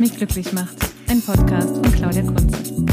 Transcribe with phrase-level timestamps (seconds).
[0.00, 0.76] mich glücklich macht.
[1.08, 2.86] Ein Podcast von Claudia Kunze.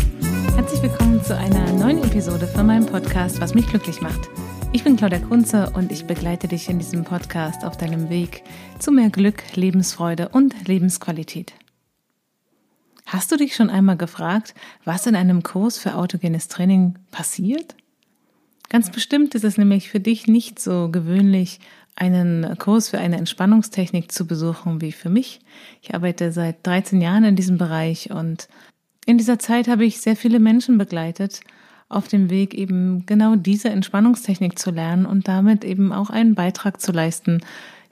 [0.56, 4.28] Herzlich willkommen zu einer neuen Episode von meinem Podcast, was mich glücklich macht.
[4.72, 8.42] Ich bin Claudia Kunze und ich begleite dich in diesem Podcast auf deinem Weg
[8.80, 11.54] zu mehr Glück, Lebensfreude und Lebensqualität.
[13.06, 17.76] Hast du dich schon einmal gefragt, was in einem Kurs für autogenes Training passiert?
[18.70, 21.60] Ganz bestimmt ist es nämlich für dich nicht so gewöhnlich,
[21.96, 25.40] einen Kurs für eine Entspannungstechnik zu besuchen wie für mich.
[25.82, 28.50] Ich arbeite seit 13 Jahren in diesem Bereich und
[29.06, 31.42] in dieser Zeit habe ich sehr viele Menschen begleitet,
[31.88, 36.82] auf dem Weg eben genau diese Entspannungstechnik zu lernen und damit eben auch einen Beitrag
[36.82, 37.42] zu leisten,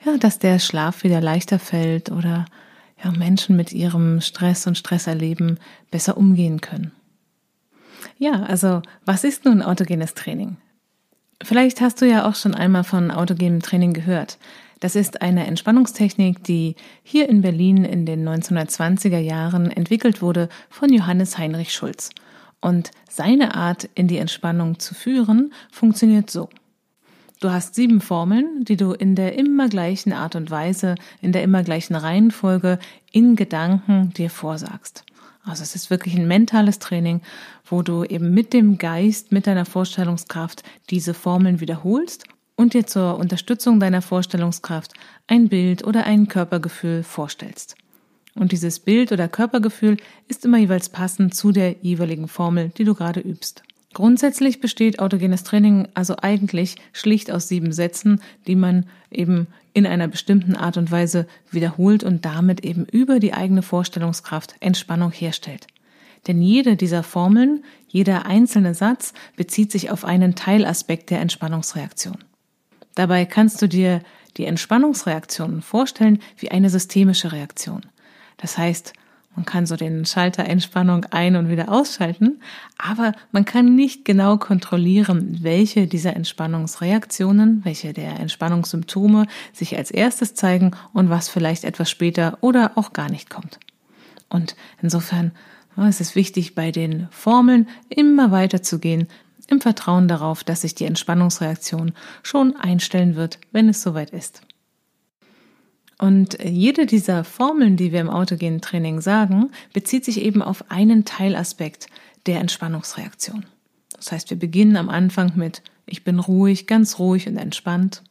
[0.04, 2.44] ja, dass der Schlaf wieder leichter fällt oder
[3.02, 5.58] ja, Menschen mit ihrem Stress und Stresserleben
[5.90, 6.92] besser umgehen können.
[8.18, 10.56] Ja, also was ist nun autogenes Training?
[11.44, 14.38] Vielleicht hast du ja auch schon einmal von autogenem Training gehört.
[14.80, 20.90] Das ist eine Entspannungstechnik, die hier in Berlin in den 1920er Jahren entwickelt wurde von
[20.90, 22.10] Johannes Heinrich Schulz.
[22.60, 26.48] Und seine Art, in die Entspannung zu führen, funktioniert so.
[27.40, 31.42] Du hast sieben Formeln, die du in der immer gleichen Art und Weise, in der
[31.42, 32.78] immer gleichen Reihenfolge
[33.12, 35.04] in Gedanken dir vorsagst.
[35.44, 37.20] Also es ist wirklich ein mentales Training,
[37.66, 42.24] wo du eben mit dem Geist, mit deiner Vorstellungskraft diese Formeln wiederholst
[42.56, 44.94] und dir zur Unterstützung deiner Vorstellungskraft
[45.26, 47.76] ein Bild oder ein Körpergefühl vorstellst.
[48.34, 52.94] Und dieses Bild oder Körpergefühl ist immer jeweils passend zu der jeweiligen Formel, die du
[52.94, 53.62] gerade übst.
[53.94, 60.08] Grundsätzlich besteht autogenes Training also eigentlich schlicht aus sieben Sätzen, die man eben in einer
[60.08, 65.68] bestimmten Art und Weise wiederholt und damit eben über die eigene Vorstellungskraft Entspannung herstellt.
[66.26, 72.18] Denn jede dieser Formeln, jeder einzelne Satz bezieht sich auf einen Teilaspekt der Entspannungsreaktion.
[72.96, 74.00] Dabei kannst du dir
[74.36, 77.82] die Entspannungsreaktionen vorstellen wie eine systemische Reaktion.
[78.38, 78.92] Das heißt,
[79.36, 82.40] man kann so den Schalter Entspannung ein- und wieder ausschalten,
[82.78, 90.34] aber man kann nicht genau kontrollieren, welche dieser Entspannungsreaktionen, welche der Entspannungssymptome sich als erstes
[90.34, 93.58] zeigen und was vielleicht etwas später oder auch gar nicht kommt.
[94.28, 95.32] Und insofern
[95.76, 99.08] es ist wichtig, bei den Formeln immer weiter zu gehen,
[99.48, 101.92] im Vertrauen darauf, dass sich die Entspannungsreaktion
[102.22, 104.42] schon einstellen wird, wenn es soweit ist.
[106.04, 111.06] Und jede dieser Formeln, die wir im autogenen Training sagen, bezieht sich eben auf einen
[111.06, 111.86] Teilaspekt
[112.26, 113.46] der Entspannungsreaktion.
[113.96, 118.02] Das heißt, wir beginnen am Anfang mit Ich bin ruhig, ganz ruhig und entspannt.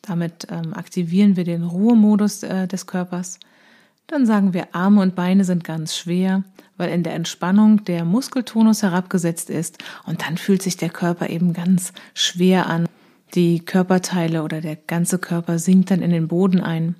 [0.00, 3.40] Damit ähm, aktivieren wir den Ruhemodus äh, des Körpers.
[4.06, 6.44] Dann sagen wir, Arme und Beine sind ganz schwer,
[6.76, 11.52] weil in der Entspannung der Muskeltonus herabgesetzt ist und dann fühlt sich der Körper eben
[11.52, 12.86] ganz schwer an.
[13.34, 16.94] Die Körperteile oder der ganze Körper sinkt dann in den Boden ein.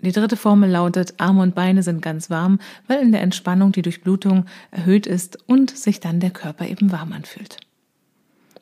[0.00, 3.82] Die dritte Formel lautet, Arme und Beine sind ganz warm, weil in der Entspannung die
[3.82, 7.56] Durchblutung erhöht ist und sich dann der Körper eben warm anfühlt.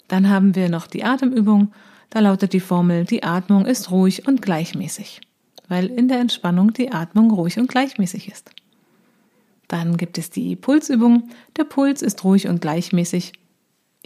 [0.09, 1.73] Dann haben wir noch die Atemübung.
[2.11, 5.21] Da lautet die Formel, die Atmung ist ruhig und gleichmäßig,
[5.69, 8.51] weil in der Entspannung die Atmung ruhig und gleichmäßig ist.
[9.69, 11.29] Dann gibt es die Pulsübung.
[11.57, 13.33] Der Puls ist ruhig und gleichmäßig,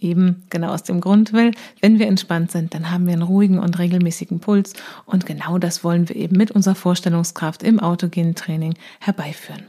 [0.00, 3.58] Eben genau aus dem Grund, weil wenn wir entspannt sind, dann haben wir einen ruhigen
[3.58, 4.72] und regelmäßigen Puls
[5.06, 9.64] und genau das wollen wir eben mit unserer Vorstellungskraft im autogenen Training herbeiführen.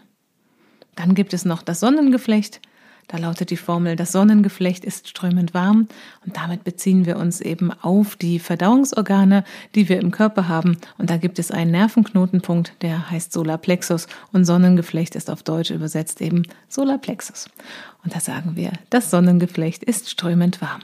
[0.95, 2.61] Dann gibt es noch das Sonnengeflecht.
[3.11, 5.89] Da lautet die Formel, das Sonnengeflecht ist strömend warm
[6.25, 9.43] und damit beziehen wir uns eben auf die Verdauungsorgane,
[9.75, 10.77] die wir im Körper haben.
[10.97, 16.21] Und da gibt es einen Nervenknotenpunkt, der heißt Solarplexus und Sonnengeflecht ist auf Deutsch übersetzt
[16.21, 17.49] eben Solarplexus.
[18.01, 20.83] Und da sagen wir, das Sonnengeflecht ist strömend warm.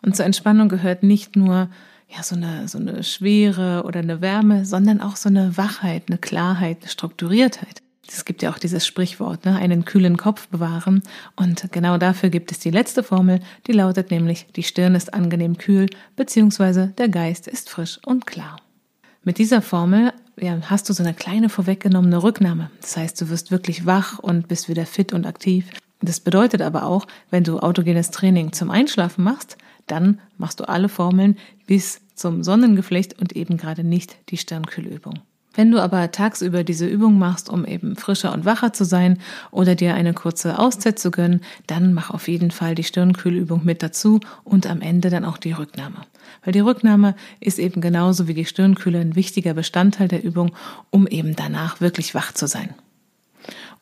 [0.00, 1.68] Und zur Entspannung gehört nicht nur
[2.08, 6.16] ja, so eine, so eine Schwere oder eine Wärme, sondern auch so eine Wachheit, eine
[6.16, 7.82] Klarheit, eine Strukturiertheit.
[8.08, 9.56] Es gibt ja auch dieses Sprichwort, ne?
[9.56, 11.02] einen kühlen Kopf bewahren.
[11.34, 15.58] Und genau dafür gibt es die letzte Formel, die lautet nämlich, die Stirn ist angenehm
[15.58, 15.86] kühl,
[16.16, 18.56] beziehungsweise der Geist ist frisch und klar.
[19.22, 22.70] Mit dieser Formel ja, hast du so eine kleine vorweggenommene Rücknahme.
[22.80, 25.70] Das heißt, du wirst wirklich wach und bist wieder fit und aktiv.
[26.00, 29.56] Das bedeutet aber auch, wenn du autogenes Training zum Einschlafen machst,
[29.86, 31.36] dann machst du alle Formeln
[31.66, 35.20] bis zum Sonnengeflecht und eben gerade nicht die Stirnkühlübung.
[35.56, 39.18] Wenn du aber tagsüber diese Übung machst, um eben frischer und wacher zu sein
[39.50, 43.82] oder dir eine kurze Auszeit zu gönnen, dann mach auf jeden Fall die Stirnkühlübung mit
[43.82, 45.96] dazu und am Ende dann auch die Rücknahme.
[46.44, 50.52] Weil die Rücknahme ist eben genauso wie die Stirnkühle ein wichtiger Bestandteil der Übung,
[50.90, 52.74] um eben danach wirklich wach zu sein.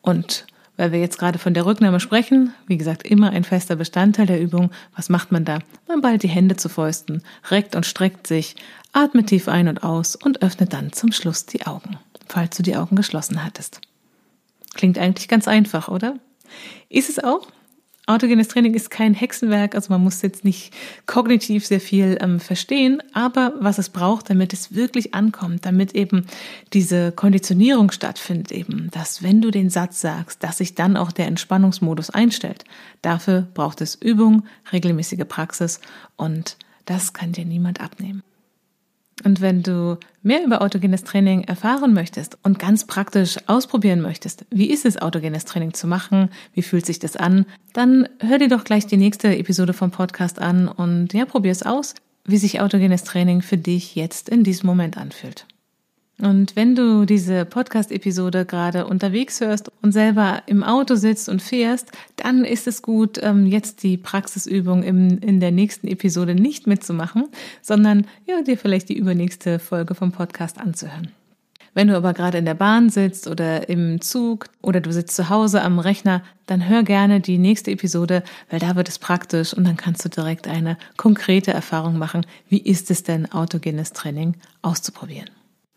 [0.01, 4.25] Und weil wir jetzt gerade von der Rücknahme sprechen, wie gesagt, immer ein fester Bestandteil
[4.25, 4.71] der Übung.
[4.95, 5.59] Was macht man da?
[5.87, 8.55] Man ballt die Hände zu Fäusten, reckt und streckt sich,
[8.93, 12.75] atmet tief ein und aus und öffnet dann zum Schluss die Augen, falls du die
[12.75, 13.81] Augen geschlossen hattest.
[14.73, 16.17] Klingt eigentlich ganz einfach, oder?
[16.89, 17.47] Ist es auch?
[18.07, 20.73] Autogenes Training ist kein Hexenwerk, also man muss jetzt nicht
[21.07, 26.27] kognitiv sehr viel ähm, verstehen, aber was es braucht, damit es wirklich ankommt, damit eben
[26.73, 31.25] diese Konditionierung stattfindet, eben, dass wenn du den Satz sagst, dass sich dann auch der
[31.25, 32.63] Entspannungsmodus einstellt.
[33.01, 35.79] Dafür braucht es Übung, regelmäßige Praxis
[36.15, 38.21] und das kann dir niemand abnehmen.
[39.23, 44.69] Und wenn du mehr über autogenes Training erfahren möchtest und ganz praktisch ausprobieren möchtest, wie
[44.69, 48.65] ist es, autogenes Training zu machen, wie fühlt sich das an, dann hör dir doch
[48.65, 51.95] gleich die nächste Episode vom Podcast an und ja, probier es aus,
[52.25, 55.45] wie sich autogenes Training für dich jetzt in diesem Moment anfühlt.
[56.21, 61.91] Und wenn du diese Podcast-Episode gerade unterwegs hörst und selber im Auto sitzt und fährst,
[62.15, 67.27] dann ist es gut, ähm, jetzt die Praxisübung in der nächsten Episode nicht mitzumachen,
[67.61, 71.09] sondern ja, dir vielleicht die übernächste Folge vom Podcast anzuhören.
[71.75, 75.27] Wenn du aber gerade in der Bahn sitzt oder im Zug oder du sitzt zu
[75.29, 79.67] Hause am Rechner, dann hör gerne die nächste Episode, weil da wird es praktisch und
[79.67, 85.29] dann kannst du direkt eine konkrete Erfahrung machen, wie ist es denn, autogenes Training auszuprobieren.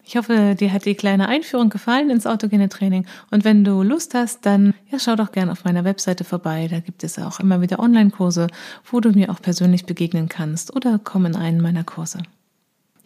[0.09, 3.05] Ich hoffe, dir hat die kleine Einführung gefallen ins autogene Training.
[3.31, 6.67] Und wenn du Lust hast, dann ja, schau doch gerne auf meiner Webseite vorbei.
[6.67, 8.47] Da gibt es auch immer wieder Online-Kurse,
[8.91, 12.23] wo du mir auch persönlich begegnen kannst oder komm in einen meiner Kurse.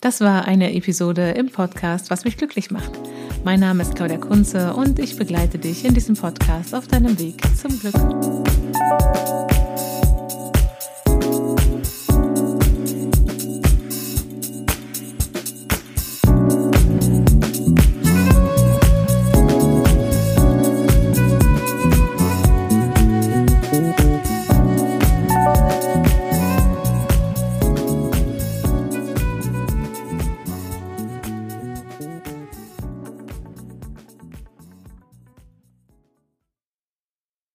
[0.00, 2.92] Das war eine Episode im Podcast, was mich glücklich macht.
[3.42, 7.42] Mein Name ist Claudia Kunze und ich begleite dich in diesem Podcast auf deinem Weg
[7.56, 7.96] zum Glück.